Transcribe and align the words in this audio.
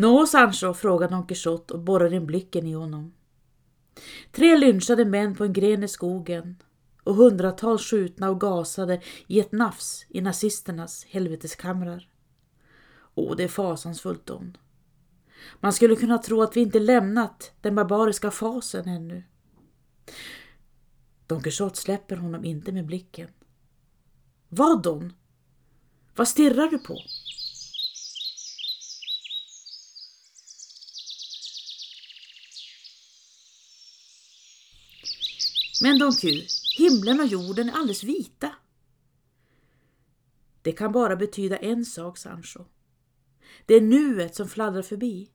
Nå, 0.00 0.26
Sancho, 0.26 0.74
frågade 0.74 1.14
Don 1.14 1.26
Quixote 1.26 1.74
och 1.74 1.80
borrade 1.80 2.16
in 2.16 2.26
blicken 2.26 2.66
i 2.66 2.72
honom. 2.72 3.12
Tre 4.32 4.56
lynchade 4.56 5.04
män 5.04 5.34
på 5.34 5.44
en 5.44 5.52
gren 5.52 5.82
i 5.82 5.88
skogen 5.88 6.62
och 7.04 7.14
hundratals 7.14 7.82
skjutna 7.82 8.30
och 8.30 8.40
gasade 8.40 9.02
i 9.26 9.40
ett 9.40 9.52
nafs 9.52 10.06
i 10.08 10.20
nazisternas 10.20 11.04
helveteskamrar. 11.04 12.08
Åh, 13.14 13.36
det 13.36 13.44
är 13.44 13.48
fasansfullt, 13.48 14.26
Don. 14.26 14.56
Man 15.60 15.72
skulle 15.72 15.96
kunna 15.96 16.18
tro 16.18 16.42
att 16.42 16.56
vi 16.56 16.60
inte 16.60 16.80
lämnat 16.80 17.52
den 17.60 17.74
barbariska 17.74 18.30
fasen 18.30 18.88
ännu. 18.88 19.22
Don 21.26 21.42
Quixote 21.42 21.76
släpper 21.76 22.16
honom 22.16 22.44
inte 22.44 22.72
med 22.72 22.86
blicken. 22.86 23.28
Vad 24.48 24.82
Don? 24.82 25.12
Vad 26.16 26.28
stirrar 26.28 26.66
du 26.66 26.78
på? 26.78 26.98
Men 35.82 35.98
Don 35.98 36.12
Q, 36.12 36.28
himlen 36.78 37.20
och 37.20 37.26
jorden 37.26 37.68
är 37.68 37.72
alldeles 37.72 38.04
vita. 38.04 38.54
Det 40.62 40.72
kan 40.72 40.92
bara 40.92 41.16
betyda 41.16 41.56
en 41.56 41.84
sak, 41.84 42.18
Sancho. 42.18 42.64
Det 43.66 43.74
är 43.74 43.80
nuet 43.80 44.34
som 44.34 44.48
fladdrar 44.48 44.82
förbi. 44.82 45.30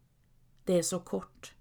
Det 0.63 0.77
är 0.77 0.81
så 0.81 0.99
kort. 0.99 1.53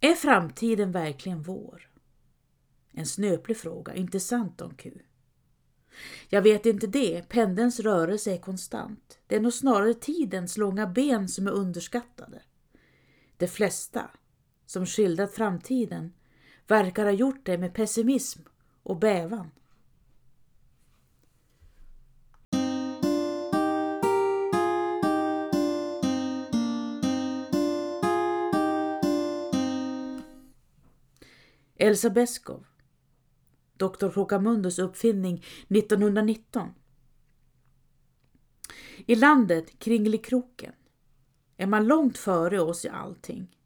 Är 0.00 0.14
framtiden 0.14 0.92
verkligen 0.92 1.42
vår? 1.42 1.90
En 2.92 3.06
snöplig 3.06 3.56
fråga, 3.56 3.94
inte 3.94 4.20
sant 4.20 4.58
Don 4.58 4.74
Q? 4.74 5.00
Jag 6.28 6.42
vet 6.42 6.66
inte 6.66 6.86
det, 6.86 7.28
pendelns 7.28 7.80
rörelse 7.80 8.32
är 8.32 8.38
konstant. 8.38 9.18
Det 9.26 9.36
är 9.36 9.40
nog 9.40 9.52
snarare 9.52 9.94
tidens 9.94 10.56
långa 10.56 10.86
ben 10.86 11.28
som 11.28 11.46
är 11.46 11.50
underskattade. 11.50 12.42
De 13.36 13.48
flesta 13.48 14.10
som 14.66 14.86
skildrat 14.86 15.34
framtiden 15.34 16.12
verkar 16.66 17.04
ha 17.04 17.12
gjort 17.12 17.46
det 17.46 17.58
med 17.58 17.74
pessimism 17.74 18.40
och 18.82 18.98
bävan. 18.98 19.50
Elsa 31.76 32.10
Beskow 32.10 32.64
Dr. 33.76 34.08
Krokamundus 34.10 34.78
uppfinning 34.78 35.44
1919. 35.68 36.74
I 39.06 39.14
landet 39.14 39.78
Kringelikroken 39.78 40.72
är 41.56 41.66
man 41.66 41.86
långt 41.86 42.18
före 42.18 42.60
oss 42.60 42.84
i 42.84 42.88
allting. 42.88 43.56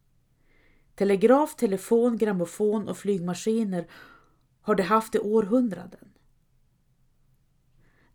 Telegraf, 0.95 1.57
telefon, 1.57 2.17
grammofon 2.17 2.89
och 2.89 2.99
flygmaskiner 2.99 3.87
har 4.61 4.75
de 4.75 4.83
haft 4.83 5.15
i 5.15 5.19
århundraden. 5.19 6.13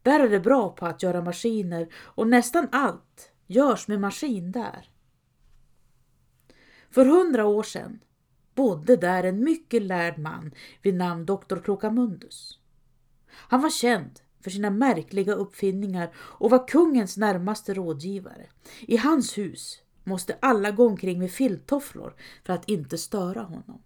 Där 0.02 0.20
är 0.20 0.30
det 0.30 0.40
bra 0.40 0.70
på 0.70 0.86
att 0.86 1.04
göra 1.04 1.22
maskiner 1.22 1.94
och 1.96 2.28
nästan 2.28 2.68
allt 2.72 3.32
görs 3.48 3.88
med 3.88 4.02
maskin 4.02 4.52
där. 4.52 4.90
För 6.90 7.06
hundra 7.06 7.46
år 7.46 7.64
sedan 7.64 8.00
bodde 8.56 8.96
där 8.96 9.24
en 9.24 9.44
mycket 9.44 9.82
lärd 9.82 10.18
man 10.18 10.52
vid 10.82 10.96
namn 10.96 11.26
Dr. 11.26 11.60
Krokamundus. 11.64 12.60
Han 13.32 13.62
var 13.62 13.70
känd 13.70 14.20
för 14.42 14.50
sina 14.52 14.70
märkliga 14.70 15.34
uppfinningar 15.34 16.10
och 16.16 16.50
var 16.52 16.68
kungens 16.68 17.18
närmaste 17.18 17.74
rådgivare. 17.74 18.48
I 18.82 18.98
hans 18.98 19.38
hus 19.38 19.82
måste 20.04 20.38
alla 20.40 20.72
gå 20.72 20.88
omkring 20.88 21.20
med 21.20 21.32
filttofflor 21.32 22.16
för 22.46 22.54
att 22.54 22.70
inte 22.70 22.98
störa 22.98 23.42
honom. 23.42 23.82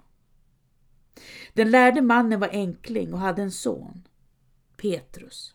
Den 1.53 1.71
lärde 1.71 2.01
mannen 2.01 2.39
var 2.39 2.49
enkling 2.49 3.13
och 3.13 3.19
hade 3.19 3.41
en 3.41 3.51
son, 3.51 4.07
Petrus. 4.77 5.53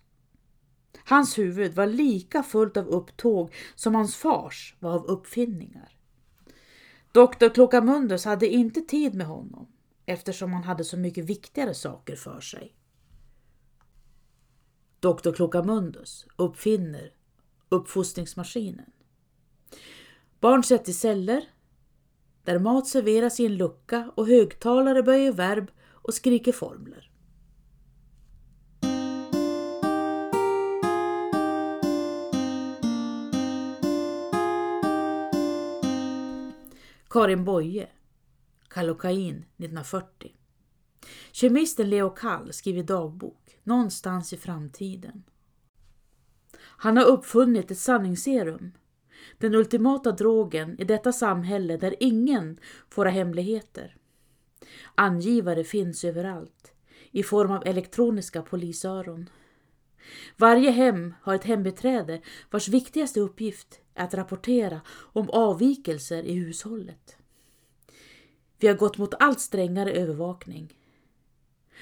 Hans 1.04 1.38
huvud 1.38 1.74
var 1.74 1.86
lika 1.86 2.42
fullt 2.42 2.76
av 2.76 2.88
upptåg 2.88 3.54
som 3.74 3.94
hans 3.94 4.16
fars 4.16 4.76
var 4.78 4.94
av 4.94 5.04
uppfinningar. 5.04 5.91
Doktor 7.12 7.48
Klockamundus 7.48 8.24
hade 8.24 8.48
inte 8.48 8.80
tid 8.80 9.14
med 9.14 9.26
honom 9.26 9.66
eftersom 10.06 10.52
han 10.52 10.64
hade 10.64 10.84
så 10.84 10.96
mycket 10.96 11.24
viktigare 11.24 11.74
saker 11.74 12.16
för 12.16 12.40
sig. 12.40 12.74
Doktor 15.00 15.32
Klockamundus 15.32 16.26
uppfinner 16.36 17.12
uppfostringsmaskinen. 17.68 18.92
Barn 20.40 20.62
sätts 20.62 20.88
i 20.88 20.92
celler 20.92 21.44
där 22.44 22.58
mat 22.58 22.86
serveras 22.86 23.40
i 23.40 23.46
en 23.46 23.56
lucka 23.56 24.12
och 24.14 24.26
högtalare 24.26 25.02
böjer 25.02 25.32
verb 25.32 25.70
och 25.80 26.14
skriker 26.14 26.52
formler. 26.52 27.11
Karin 37.12 37.44
Boye, 37.44 37.88
Kallocain 38.68 39.44
1940. 39.56 40.36
Kemisten 41.32 41.90
Leo 41.90 42.10
Kall 42.10 42.52
skriver 42.52 42.82
dagbok 42.82 43.58
någonstans 43.62 44.32
i 44.32 44.36
framtiden. 44.36 45.22
Han 46.58 46.96
har 46.96 47.04
uppfunnit 47.04 47.70
ett 47.70 47.78
sanningsserum, 47.78 48.72
den 49.38 49.54
ultimata 49.54 50.12
drogen 50.12 50.80
i 50.80 50.84
detta 50.84 51.12
samhälle 51.12 51.76
där 51.76 51.94
ingen 52.00 52.58
får 52.88 53.04
ha 53.04 53.12
hemligheter. 53.12 53.96
Angivare 54.94 55.64
finns 55.64 56.04
överallt 56.04 56.72
i 57.10 57.22
form 57.22 57.50
av 57.50 57.66
elektroniska 57.66 58.42
polisöron. 58.42 59.28
Varje 60.36 60.70
hem 60.70 61.14
har 61.22 61.34
ett 61.34 61.44
hembiträde 61.44 62.20
vars 62.50 62.68
viktigaste 62.68 63.20
uppgift 63.20 63.81
att 63.94 64.14
rapportera 64.14 64.80
om 64.88 65.30
avvikelser 65.30 66.22
i 66.22 66.32
hushållet. 66.32 67.16
Vi 68.58 68.68
har 68.68 68.74
gått 68.74 68.98
mot 68.98 69.14
allt 69.18 69.40
strängare 69.40 69.92
övervakning. 69.92 70.78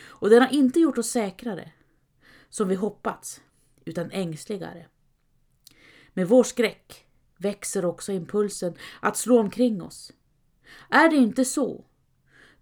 Och 0.03 0.31
den 0.31 0.43
har 0.43 0.53
inte 0.55 0.81
gjort 0.81 0.99
oss 0.99 1.11
säkrare, 1.11 1.73
som 2.49 2.69
vi 2.69 2.75
hoppats, 2.75 3.41
utan 3.85 4.11
ängsligare. 4.11 4.87
Med 6.15 6.29
vår 6.29 6.45
skräck 6.45 7.07
växer 7.37 7.85
också 7.85 8.13
impulsen 8.13 8.75
att 9.01 9.17
slå 9.17 9.39
omkring 9.39 9.83
oss. 9.83 10.13
Är 10.89 11.09
det 11.11 11.17
inte 11.17 11.45
så, 11.45 11.85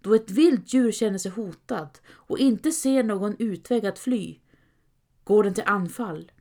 då 0.01 0.13
ett 0.15 0.31
vilt 0.31 0.73
djur 0.73 0.91
känner 0.91 1.17
sig 1.17 1.31
hotat 1.31 2.01
och 2.07 2.39
inte 2.39 2.71
ser 2.71 3.03
någon 3.03 3.35
utväg 3.39 3.85
att 3.85 3.99
fly, 3.99 4.39
går 5.23 5.43
den 5.43 5.53
till 5.53 5.63
anfall. 5.65 6.31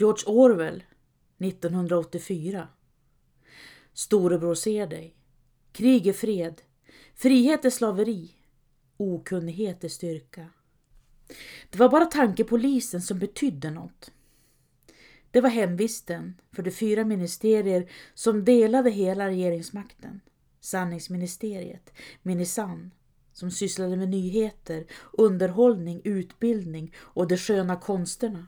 George 0.00 0.24
Orwell 0.26 0.84
1984 1.38 2.68
Storebror 3.92 4.54
ser 4.54 4.86
dig. 4.86 5.16
Krig 5.72 6.06
är 6.06 6.12
fred. 6.12 6.62
Frihet 7.14 7.64
är 7.64 7.70
slaveri. 7.70 8.30
Okunnighet 8.96 9.84
är 9.84 9.88
styrka. 9.88 10.46
Det 11.70 11.78
var 11.78 11.88
bara 11.88 12.04
tankepolisen 12.04 13.02
som 13.02 13.18
betydde 13.18 13.70
något. 13.70 14.10
Det 15.30 15.40
var 15.40 15.50
hemvisten 15.50 16.40
för 16.52 16.62
de 16.62 16.70
fyra 16.70 17.04
ministerier 17.04 17.90
som 18.14 18.44
delade 18.44 18.90
hela 18.90 19.28
regeringsmakten. 19.28 20.20
Sanningsministeriet, 20.60 21.92
Minisan, 22.22 22.90
som 23.32 23.50
sysslade 23.50 23.96
med 23.96 24.08
nyheter, 24.08 24.86
underhållning, 25.12 26.00
utbildning 26.04 26.94
och 26.98 27.28
de 27.28 27.36
sköna 27.36 27.76
konsterna. 27.76 28.46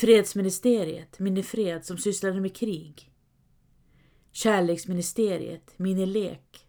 Fredsministeriet, 0.00 1.18
Minifred, 1.18 1.84
som 1.84 1.98
sysslade 1.98 2.40
med 2.40 2.56
krig. 2.56 3.12
Kärleksministeriet, 4.32 5.78
Minilek, 5.78 6.66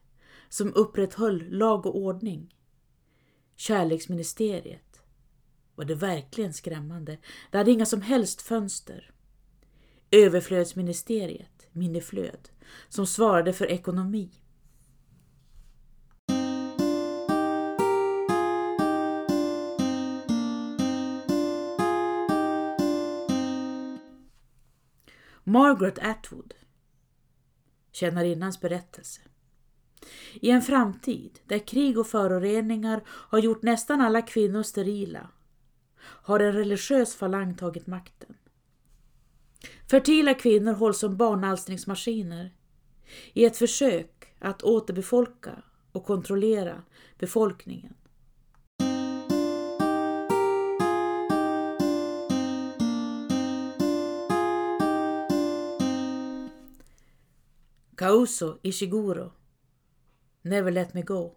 som 0.50 0.74
upprätthöll 0.74 1.50
lag 1.50 1.86
och 1.86 1.98
ordning. 1.98 2.56
Kärleksministeriet 3.56 5.02
var 5.76 5.86
det 5.86 5.96
verkligen 5.96 6.54
skrämmande. 6.54 7.18
Det 7.52 7.58
hade 7.58 7.72
inga 7.72 7.86
som 7.86 8.02
helst 8.02 8.42
fönster. 8.42 9.12
Överflödsministeriet, 10.12 11.68
Miniflöd, 11.72 12.50
som 12.90 13.08
svarade 13.08 13.54
för 13.54 13.66
ekonomi. 13.66 14.30
Margaret 25.52 26.00
Atwood. 26.00 26.54
Tjänarinnans 27.92 28.62
berättelse. 28.62 29.22
I 30.34 30.50
en 30.50 30.62
framtid 30.62 31.40
där 31.46 31.68
krig 31.68 32.00
och 32.00 32.08
föroreningar 32.08 33.02
har 33.08 33.40
gjort 33.40 33.62
nästan 33.62 34.02
alla 34.02 34.22
kvinnor 34.22 34.64
sterila 34.64 35.30
har 35.98 36.40
en 36.40 36.54
religiös 36.54 37.16
falang 37.16 37.56
tagit 37.56 37.88
makten. 37.88 38.38
Fertila 39.90 40.34
kvinnor 40.34 40.74
hålls 40.74 41.00
som 41.00 41.18
barnalstringsmaskiner 41.18 42.54
i 43.34 43.46
ett 43.46 43.58
försök 43.58 44.36
att 44.40 44.64
återbefolka 44.64 45.64
och 45.92 46.06
kontrollera 46.06 46.84
befolkningen. 47.20 47.94
Kauso 58.02 58.58
Ishiguro 58.64 59.32
Never 60.42 60.72
Let 60.72 60.94
Me 60.94 61.02
Go. 61.02 61.36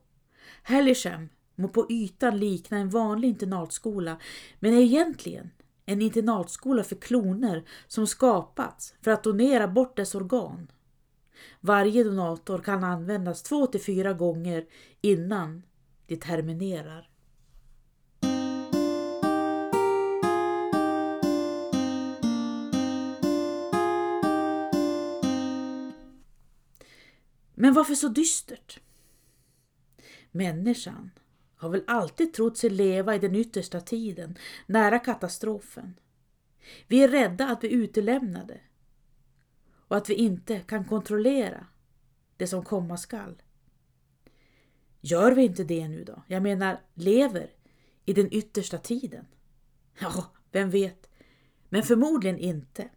Hallisham 0.62 1.28
må 1.54 1.68
på 1.68 1.86
ytan 1.90 2.38
likna 2.38 2.78
en 2.78 2.90
vanlig 2.90 3.28
internatskola 3.28 4.16
men 4.60 4.74
är 4.74 4.80
egentligen 4.80 5.50
en 5.86 6.02
internatskola 6.02 6.84
för 6.84 6.96
kloner 6.96 7.64
som 7.86 8.06
skapats 8.06 8.94
för 9.02 9.10
att 9.10 9.24
donera 9.24 9.68
bort 9.68 9.96
dess 9.96 10.14
organ. 10.14 10.70
Varje 11.60 12.04
donator 12.04 12.58
kan 12.58 12.84
användas 12.84 13.42
två 13.42 13.66
till 13.66 13.82
fyra 13.82 14.12
gånger 14.12 14.66
innan 15.00 15.62
det 16.06 16.16
terminerar. 16.16 17.08
Men 27.54 27.74
varför 27.74 27.94
så 27.94 28.08
dystert? 28.08 28.80
Människan 30.30 31.10
har 31.56 31.68
väl 31.68 31.84
alltid 31.86 32.32
trott 32.32 32.58
sig 32.58 32.70
leva 32.70 33.14
i 33.14 33.18
den 33.18 33.34
yttersta 33.34 33.80
tiden, 33.80 34.38
nära 34.66 34.98
katastrofen. 34.98 35.94
Vi 36.88 37.02
är 37.02 37.08
rädda 37.08 37.48
att 37.48 37.60
bli 37.60 37.72
utelämnade 37.72 38.60
och 39.88 39.96
att 39.96 40.10
vi 40.10 40.14
inte 40.14 40.60
kan 40.60 40.84
kontrollera 40.84 41.66
det 42.36 42.46
som 42.46 42.64
komma 42.64 42.96
skall. 42.96 43.42
Gör 45.00 45.32
vi 45.32 45.42
inte 45.42 45.64
det 45.64 45.88
nu 45.88 46.04
då? 46.04 46.22
Jag 46.26 46.42
menar, 46.42 46.80
lever 46.94 47.50
i 48.04 48.12
den 48.12 48.34
yttersta 48.34 48.78
tiden? 48.78 49.26
Ja, 49.98 50.32
vem 50.52 50.70
vet? 50.70 51.10
Men 51.68 51.82
förmodligen 51.82 52.38
inte. 52.38 52.88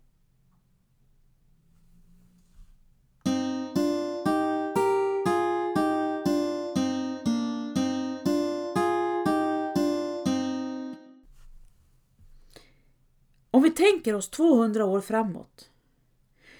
Om 13.57 13.63
vi 13.63 13.71
tänker 13.71 14.15
oss 14.15 14.29
200 14.29 14.85
år 14.85 15.01
framåt. 15.01 15.69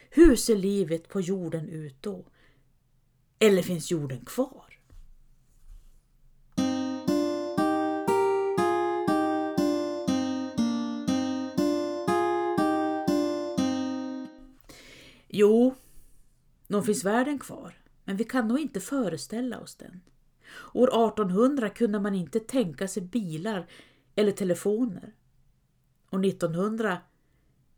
Hur 0.10 0.36
ser 0.36 0.56
livet 0.56 1.08
på 1.08 1.22
jorden 1.22 1.70
ut 1.70 1.96
då? 2.02 2.26
Eller 3.40 3.62
finns 3.62 3.92
jorden 3.92 4.26
kvar? 4.26 4.80
Jo, 15.28 15.76
nog 16.68 16.86
finns 16.86 17.04
världen 17.04 17.40
kvar, 17.40 17.78
men 18.04 18.18
vi 18.18 18.24
kan 18.24 18.48
nog 18.48 18.60
inte 18.60 18.80
föreställa 18.80 19.60
oss 19.60 19.76
den. 19.76 20.02
År 20.74 20.88
1800 20.88 21.70
kunde 21.70 22.00
man 22.00 22.16
inte 22.16 22.40
tänka 22.40 22.88
sig 22.88 23.04
bilar 23.04 23.68
eller 24.16 24.32
telefoner. 24.32 25.14
Och 26.10 26.26
1900 26.26 26.98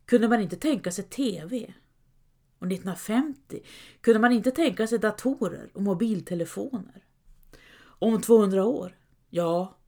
kunde 0.06 0.28
man 0.28 0.40
inte 0.40 0.56
tänka 0.56 0.92
sig 0.92 1.04
TV. 1.04 1.74
Och 2.58 2.66
1950 2.66 3.62
kunde 4.00 4.20
man 4.20 4.32
inte 4.32 4.50
tänka 4.50 4.86
sig 4.86 4.98
datorer 4.98 5.70
och 5.74 5.82
mobiltelefoner. 5.82 7.04
Om 7.82 8.20
200 8.20 8.64
år? 8.64 8.98
Ja, 9.30 9.78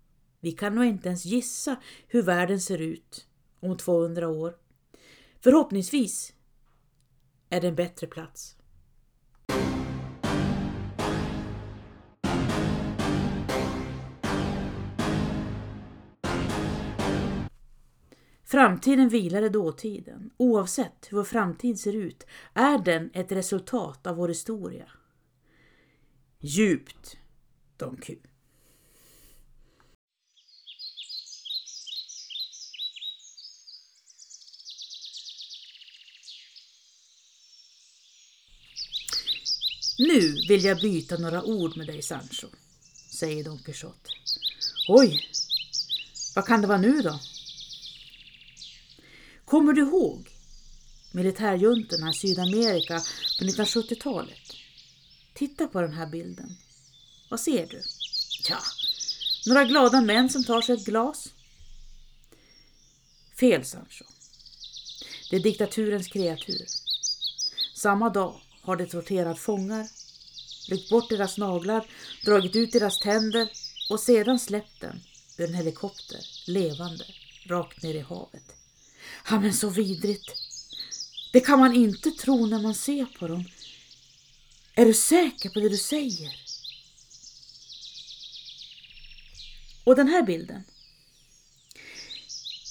vi 0.40 0.52
kan 0.52 0.74
nog 0.74 0.84
inte 0.84 1.08
ens 1.08 1.24
gissa 1.24 1.76
hur 2.06 2.22
världen 2.22 2.60
ser 2.60 2.78
ut 2.78 3.26
om 3.60 3.76
200 3.76 4.28
år. 4.28 4.56
Förhoppningsvis 5.40 6.32
är 7.50 7.60
det 7.60 7.68
en 7.68 7.74
bättre 7.74 8.06
plats. 8.06 8.56
Framtiden 18.52 19.08
vilar 19.08 19.42
i 19.42 19.48
dåtiden. 19.48 20.30
Oavsett 20.36 21.06
hur 21.08 21.16
vår 21.16 21.24
framtid 21.24 21.80
ser 21.80 21.92
ut 21.92 22.26
är 22.54 22.78
den 22.78 23.10
ett 23.14 23.32
resultat 23.32 24.06
av 24.06 24.16
vår 24.16 24.28
historia. 24.28 24.90
Djupt, 26.40 27.16
Don 27.76 27.96
Q. 27.96 28.16
Nu 39.98 40.20
vill 40.48 40.64
jag 40.64 40.80
byta 40.80 41.16
några 41.16 41.42
ord 41.42 41.76
med 41.76 41.86
dig 41.86 42.02
Sancho, 42.02 42.46
säger 43.18 43.44
Don 43.44 43.58
Quixote. 43.58 44.10
Oj, 44.88 45.20
vad 46.34 46.46
kan 46.46 46.60
det 46.60 46.66
vara 46.66 46.78
nu 46.78 47.02
då? 47.02 47.20
Kommer 49.52 49.72
du 49.72 49.82
ihåg 49.82 50.30
militärjuntorna 51.10 52.10
i 52.10 52.14
Sydamerika 52.14 53.00
på 53.38 53.44
1970-talet? 53.44 54.52
Titta 55.34 55.66
på 55.66 55.80
den 55.80 55.92
här 55.92 56.06
bilden. 56.06 56.56
Vad 57.30 57.40
ser 57.40 57.66
du? 57.66 57.82
Ja, 58.48 58.58
några 59.46 59.64
glada 59.64 60.00
män 60.00 60.30
som 60.30 60.44
tar 60.44 60.62
sig 60.62 60.74
ett 60.74 60.84
glas. 60.84 61.28
Fel 63.40 63.64
Sancho. 63.64 64.04
Det 65.30 65.36
är 65.36 65.40
diktaturens 65.40 66.08
kreatur. 66.08 66.66
Samma 67.74 68.10
dag 68.10 68.40
har 68.62 68.76
de 68.76 68.86
torterat 68.86 69.38
fångar, 69.38 69.88
ryckt 70.68 70.90
bort 70.90 71.10
deras 71.10 71.38
naglar, 71.38 71.86
dragit 72.24 72.56
ut 72.56 72.72
deras 72.72 72.98
tänder 72.98 73.48
och 73.90 74.00
sedan 74.00 74.38
släppt 74.38 74.80
dem 74.80 75.00
ur 75.38 75.48
en 75.48 75.54
helikopter, 75.54 76.20
levande, 76.46 77.04
rakt 77.46 77.82
ner 77.82 77.94
i 77.94 78.00
havet. 78.00 78.51
Ja, 79.30 79.40
men 79.40 79.52
så 79.52 79.68
vidrigt. 79.68 80.32
Det 81.32 81.40
kan 81.40 81.58
man 81.58 81.74
inte 81.74 82.10
tro 82.10 82.46
när 82.46 82.62
man 82.62 82.74
ser 82.74 83.04
på 83.18 83.28
dem. 83.28 83.44
Är 84.74 84.86
du 84.86 84.94
säker 84.94 85.50
på 85.50 85.60
det 85.60 85.68
du 85.68 85.76
säger? 85.76 86.42
Och 89.84 89.96
den 89.96 90.08
här 90.08 90.22
bilden. 90.22 90.62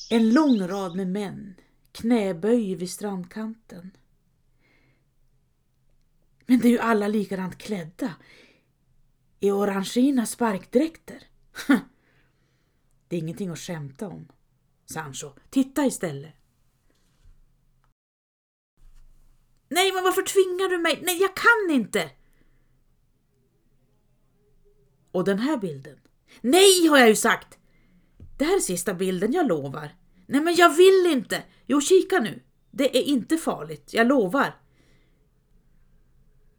En 0.10 0.34
lång 0.34 0.68
rad 0.68 0.96
med 0.96 1.08
män, 1.08 1.56
knäböj 1.92 2.76
vid 2.76 2.92
strandkanten. 2.92 3.92
Men 6.46 6.60
det 6.60 6.68
är 6.68 6.72
ju 6.72 6.80
alla 6.80 7.08
likadant 7.08 7.58
klädda. 7.58 8.14
I 9.40 9.52
orangina 9.52 10.26
sparkdräkter. 10.26 11.24
Det 13.08 13.16
är 13.16 13.20
ingenting 13.20 13.50
att 13.50 13.60
skämta 13.60 14.08
om. 14.08 14.28
Sancho, 14.86 15.34
titta 15.50 15.86
istället. 15.86 16.41
Nej, 19.72 19.92
men 19.94 20.04
varför 20.04 20.22
tvingar 20.22 20.70
du 20.70 20.78
mig? 20.78 21.00
Nej, 21.04 21.22
jag 21.22 21.36
kan 21.36 21.76
inte! 21.76 22.12
Och 25.12 25.24
den 25.24 25.40
här 25.40 25.58
bilden? 25.58 26.00
Nej, 26.42 26.88
har 26.88 26.98
jag 26.98 27.10
ju 27.10 27.16
sagt! 27.16 27.58
Det 28.38 28.46
här 28.46 28.56
är 28.56 28.60
sista 28.60 28.94
bilden, 28.94 29.34
jag 29.34 29.48
lovar. 29.48 29.96
Nej, 30.26 30.42
men 30.42 30.56
jag 30.56 30.76
vill 30.76 31.08
inte! 31.12 31.44
Jo, 31.66 31.82
kika 31.82 32.20
nu. 32.20 32.44
Det 32.72 32.98
är 32.98 33.02
inte 33.02 33.38
farligt, 33.38 33.94
jag 33.94 34.08
lovar. 34.08 34.62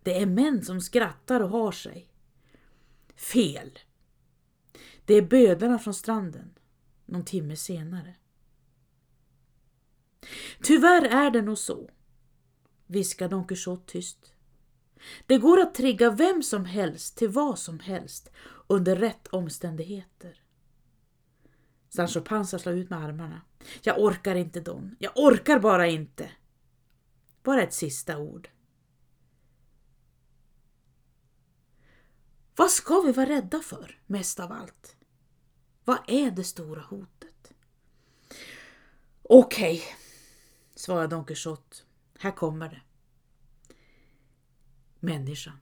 Det 0.02 0.19
är 0.19 0.26
män 0.26 0.64
som 0.64 0.81
skrattar 0.81 1.40
och 1.40 1.50
har 1.50 1.73
sig. 1.73 2.09
Fel. 3.16 3.78
Det 5.04 5.14
är 5.14 5.23
bödlarna 5.23 5.78
från 5.78 5.95
stranden, 5.95 6.59
någon 7.07 7.25
timme 7.25 7.57
senare. 7.57 8.14
Tyvärr 10.62 11.02
är 11.02 11.31
det 11.31 11.42
nog 11.42 11.59
så 11.59 11.90
viskar 12.92 13.28
Don 13.28 13.46
Quixote 13.46 13.92
tyst. 13.92 14.32
Det 15.26 15.38
går 15.38 15.61
att 15.61 15.75
trigga 15.75 16.11
vem 16.11 16.42
som 16.42 16.64
helst 16.64 17.16
till 17.16 17.28
vad 17.28 17.58
som 17.58 17.80
helst 17.80 18.30
under 18.66 18.96
rätt 18.96 19.28
omständigheter. 19.28 20.42
Sancho 21.88 22.20
Panza 22.20 22.58
slår 22.58 22.75
ut 22.75 22.90
med 22.90 22.99
armarna. 23.04 23.42
Jag 23.82 23.99
orkar 23.99 24.34
inte 24.34 24.61
Don, 24.61 24.96
jag 24.99 25.12
orkar 25.14 25.58
bara 25.58 25.87
inte. 25.87 26.30
bara 27.42 27.62
ett 27.62 27.75
sista 27.75 28.18
ord. 28.18 28.49
Vad 32.56 32.70
ska 32.70 33.00
vi 33.00 33.12
vara 33.12 33.28
rädda 33.28 33.61
för 33.61 34.00
mest 34.06 34.40
av 34.40 34.52
allt? 34.52 34.96
Vad 35.84 35.99
är 36.06 36.30
det 36.30 36.44
stora 36.44 36.82
hotet? 36.82 37.52
Okej, 39.22 39.76
okay, 39.76 39.88
svarar 40.75 41.08
Don 41.08 41.25
Quixote. 41.25 41.76
Här 42.23 42.31
kommer 42.31 42.69
det. 42.69 42.83
Människan. 45.00 45.59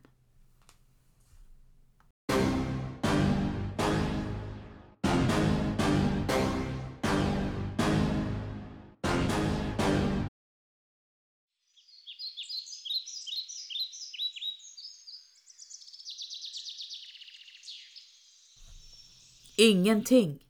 Ingenting. 19.57 20.47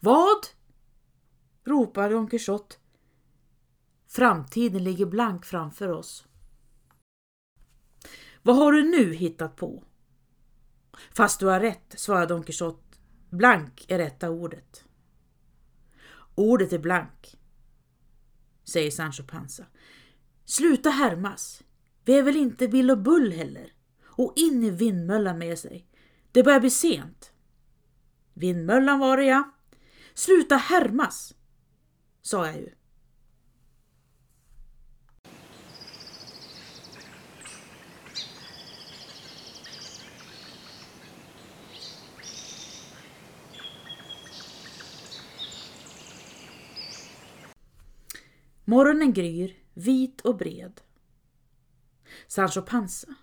Vad? 0.00 0.46
ropar 1.64 2.10
Don 2.10 2.30
Quixote. 2.30 2.76
Framtiden 4.10 4.84
ligger 4.84 5.06
blank 5.06 5.44
framför 5.44 5.88
oss. 5.88 6.26
Vad 8.42 8.56
har 8.56 8.72
du 8.72 8.90
nu 8.90 9.14
hittat 9.14 9.56
på? 9.56 9.84
Fast 11.10 11.40
du 11.40 11.46
har 11.46 11.60
rätt, 11.60 11.94
svarar 11.96 12.26
Don 12.26 12.42
Quixote. 12.42 12.98
Blank 13.30 13.84
är 13.88 13.98
rätta 13.98 14.30
ordet. 14.30 14.84
Ordet 16.34 16.72
är 16.72 16.78
blank, 16.78 17.38
säger 18.64 18.90
Sancho 18.90 19.22
Panza. 19.22 19.66
Sluta 20.44 20.90
härmas. 20.90 21.62
Vi 22.04 22.18
är 22.18 22.22
väl 22.22 22.36
inte 22.36 22.68
Bill 22.68 22.90
och 22.90 22.98
Bull 22.98 23.32
heller? 23.32 23.72
Och 24.02 24.32
in 24.36 24.64
i 24.64 24.70
vindmöllan 24.70 25.38
med 25.38 25.58
sig. 25.58 25.86
Det 26.32 26.42
börjar 26.42 26.60
bli 26.60 26.70
sent. 26.70 27.32
Vindmöllan 28.34 28.98
var 28.98 29.16
det 29.16 29.24
ja. 29.24 29.50
Sluta 30.14 30.56
härmas, 30.56 31.34
sa 32.22 32.46
jag 32.46 32.56
ju. 32.56 32.79
Morgonen 48.70 49.12
gryr, 49.12 49.56
vit 49.74 50.20
och 50.20 50.36
bred. 50.36 50.80
Sancho 52.26 52.62
Panza, 52.62 53.14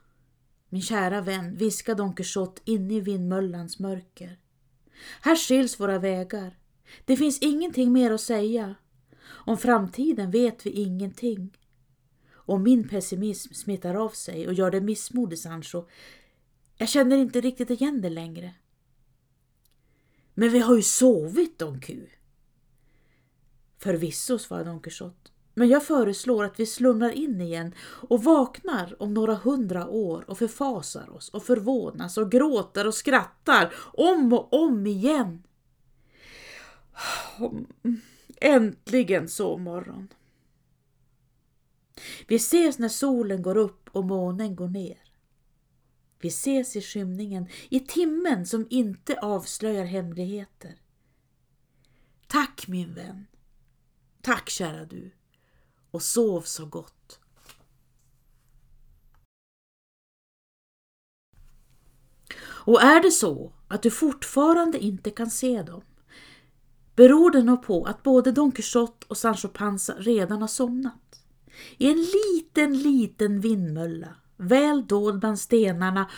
min 0.70 0.82
kära 0.82 1.22
vän, 1.22 1.56
viskar 1.56 1.96
Don 1.96 2.16
Quixote 2.16 2.62
inne 2.66 2.94
i 2.94 3.00
vindmöllans 3.00 3.80
mörker. 3.80 4.40
Här 5.22 5.36
skiljs 5.36 5.80
våra 5.80 6.00
vägar. 6.00 6.60
Det 7.06 7.18
finns 7.18 7.40
ingenting 7.40 7.94
mer 7.94 8.12
att 8.12 8.22
säga. 8.22 8.76
Om 9.26 9.58
framtiden 9.58 10.32
vet 10.32 10.66
vi 10.66 10.70
ingenting. 10.70 11.58
Och 12.32 12.62
min 12.62 12.88
pessimism 12.88 13.54
smittar 13.54 13.96
av 13.96 14.10
sig 14.10 14.48
och 14.48 14.54
gör 14.54 14.72
det 14.72 14.82
missmodig, 14.82 15.40
Sancho. 15.40 15.86
Jag 16.78 16.90
känner 16.90 17.18
inte 17.18 17.42
riktigt 17.42 17.70
igen 17.70 18.02
det 18.02 18.10
längre. 18.10 18.56
Men 20.34 20.50
vi 20.50 20.60
har 20.60 20.76
ju 20.76 20.84
sovit, 20.84 21.60
Don 21.60 21.82
Q. 21.82 22.08
Förvisso, 23.78 24.40
svarade 24.40 24.70
Don 24.70 24.80
Quixote. 24.80 25.32
Men 25.58 25.70
jag 25.70 25.86
föreslår 25.86 26.44
att 26.44 26.60
vi 26.60 26.66
slumrar 26.66 27.12
in 27.12 27.42
igen 27.42 27.74
och 27.82 28.24
vaknar 28.24 29.02
om 29.02 29.14
några 29.14 29.36
hundra 29.36 29.88
år 29.88 30.30
och 30.30 30.38
förfasar 30.38 31.10
oss 31.10 31.30
och 31.30 31.44
förvånas 31.44 32.18
och 32.18 32.32
gråter 32.32 32.88
och 32.88 32.94
skrattar 32.94 33.74
om 33.94 34.34
och 34.34 34.54
om 34.54 34.88
igen. 34.88 35.44
Äntligen 38.36 39.30
sovmorgon. 39.30 40.08
Vi 42.28 42.36
ses 42.36 42.80
när 42.80 42.90
solen 42.90 43.42
går 43.42 43.58
upp 43.58 43.90
och 43.92 44.06
månen 44.06 44.56
går 44.56 44.68
ner. 44.68 45.12
Vi 46.22 46.28
ses 46.28 46.76
i 46.76 46.82
skymningen, 46.82 47.48
i 47.70 47.80
timmen 47.80 48.46
som 48.46 48.68
inte 48.70 49.20
avslöjar 49.20 49.86
hemligheter. 49.86 50.76
Tack 52.28 52.68
min 52.68 52.94
vän. 52.94 53.26
Tack 54.22 54.50
kära 54.50 54.86
du 54.86 55.12
och 55.98 56.04
sov 56.04 56.42
så 56.42 56.66
gott. 56.66 57.20
Och 62.40 62.82
är 62.82 63.02
det 63.02 63.12
så 63.12 63.54
att 63.68 63.84
du 63.84 63.92
fortfarande 63.92 64.80
inte 64.80 65.12
kan 65.12 65.32
se 65.32 65.64
dem 65.64 65.82
beror 66.96 67.32
det 67.32 67.44
nog 67.44 67.64
på 67.64 67.86
att 67.86 68.04
både 68.04 68.32
Don 68.32 68.52
Quixote 68.52 69.06
och 69.08 69.18
Sancho 69.18 69.48
Panza 69.48 69.94
redan 69.94 70.42
har 70.42 70.48
somnat. 70.48 71.24
I 71.78 71.92
en 71.92 71.98
liten, 71.98 72.78
liten 72.82 73.42
vindmölla, 73.42 74.16
väl 74.38 74.88
dold 74.88 75.20
bland 75.20 75.40
stenarna 75.40 76.10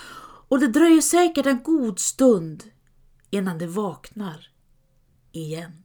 och 0.48 0.59
det 0.59 0.67
dröjer 0.67 1.01
säkert 1.01 1.45
en 1.45 1.63
god 1.63 2.00
stund 2.00 2.63
innan 3.29 3.57
de 3.57 3.67
vaknar 3.67 4.51
igen. 5.31 5.83